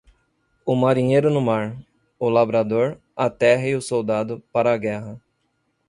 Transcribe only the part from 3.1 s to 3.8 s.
a terra e